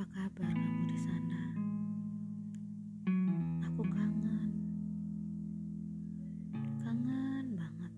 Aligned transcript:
Apa 0.00 0.32
kabar 0.32 0.48
kamu 0.56 0.82
di 0.88 0.96
sana? 0.96 1.42
Aku 3.68 3.84
kangen. 3.84 4.48
Kangen 6.80 7.46
banget. 7.52 7.92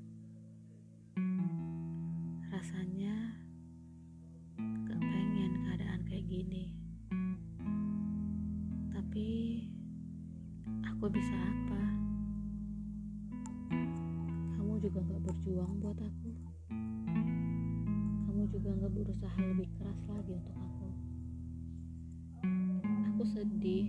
Rasanya 2.51 3.39
kepengen 4.83 5.63
keadaan 5.63 6.03
kayak 6.03 6.27
gini. 6.27 6.75
Tapi 8.91 9.31
aku 10.83 11.07
bisa 11.07 11.39
apa? 11.39 11.83
Kamu 14.59 14.75
juga 14.83 15.07
gak 15.07 15.23
berjuang 15.23 15.79
buat 15.79 16.03
aku. 16.03 16.31
Kamu 18.27 18.43
juga 18.51 18.75
gak 18.75 18.91
berusaha 18.91 19.39
lebih 19.55 19.71
keras 19.79 20.03
lagi 20.11 20.35
untuk 20.35 20.59
aku. 20.59 21.12
Aku 23.23 23.39
sedih. 23.39 23.87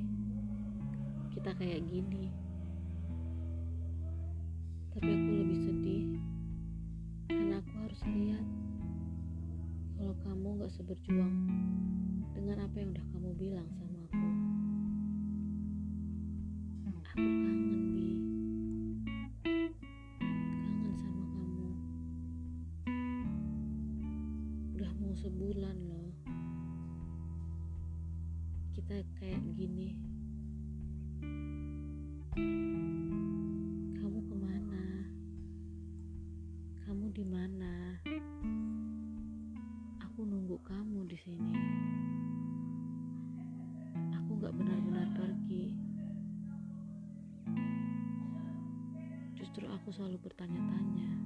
Kita 1.33 1.57
kayak 1.57 1.89
gini. 1.89 2.29
Tapi 4.93 5.09
aku 5.09 5.29
lebih 5.41 5.57
sedih 5.57 6.05
karena 7.33 7.57
aku 7.57 7.73
harus 7.81 8.01
lihat 8.13 8.45
kalau 9.97 10.13
kamu 10.21 10.61
gak 10.61 10.69
seberjuang 10.77 11.49
dengan 12.37 12.61
apa 12.61 12.77
yang 12.77 12.93
udah 12.93 13.05
kamu 13.09 13.29
bilang 13.33 13.65
sama 13.73 13.97
aku. 14.05 14.29
Aku 16.93 17.01
kangen, 17.01 17.81
Bi. 17.97 18.09
Kangen 19.41 20.93
sama 21.01 21.21
kamu. 21.33 21.73
Udah 24.77 24.91
mau 25.01 25.13
sebulan 25.17 25.77
loh. 25.89 26.02
Kita 28.73 29.05
kayak 29.21 29.37
gini. 29.53 29.93
Kamu 34.01 34.19
ke 34.25 34.33
mana? 34.33 34.83
Kamu 36.81 37.05
di 37.13 37.21
mana? 37.21 38.01
Aku 40.01 40.25
nunggu 40.25 40.57
kamu 40.65 41.05
di 41.05 41.17
sini. 41.21 41.53
Aku 44.17 44.41
gak 44.41 44.57
benar-benar 44.57 45.05
pergi. 45.21 45.77
Justru 49.37 49.69
aku 49.69 49.93
selalu 49.93 50.17
bertanya-tanya. 50.17 51.22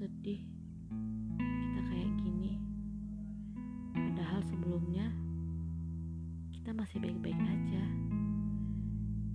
Sedih 0.00 0.40
kita 1.36 1.80
kayak 1.92 2.12
gini. 2.24 2.56
Padahal 3.92 4.40
sebelumnya 4.48 5.12
kita 6.56 6.72
masih 6.72 7.04
baik-baik 7.04 7.36
aja. 7.36 7.84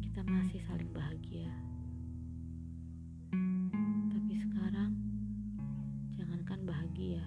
Kita 0.01 0.25
masih 0.25 0.57
saling 0.65 0.89
bahagia. 0.89 1.53
Tapi 4.09 4.33
sekarang 4.41 4.97
jangankan 6.17 6.59
bahagia. 6.65 7.21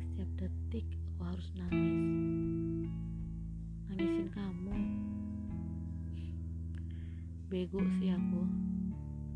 Setiap 0.00 0.30
detik 0.40 0.88
aku 1.12 1.28
harus 1.28 1.48
nangis. 1.60 2.88
Nangisin 3.92 4.32
kamu. 4.32 4.76
Bego 7.52 7.84
sih 8.00 8.16
aku. 8.16 8.48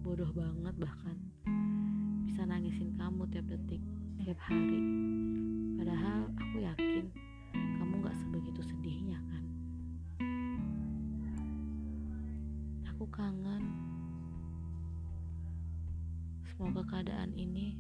Bodoh 0.09 0.33
banget 0.33 0.73
bahkan. 0.81 1.30
Tiap 3.31 3.47
detik, 3.47 3.79
tiap 4.19 4.43
hari. 4.43 4.83
Padahal 5.79 6.27
aku 6.35 6.67
yakin 6.67 7.07
kamu 7.55 8.03
gak 8.03 8.19
sebegitu 8.19 8.59
sedihnya 8.67 9.23
kan. 9.31 9.45
Aku 12.91 13.07
kangen. 13.15 13.71
Semoga 16.51 16.83
keadaan 16.91 17.31
ini 17.39 17.79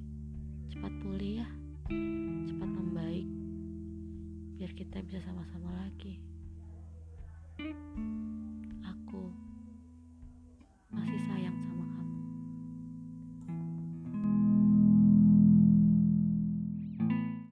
cepat 0.71 0.95
pulih 1.03 1.43
ya, 1.43 1.49
cepat 2.47 2.71
membaik, 2.71 3.27
biar 4.55 4.71
kita 4.79 5.03
bisa 5.03 5.19
sama-sama 5.27 5.75
lagi. 5.83 6.23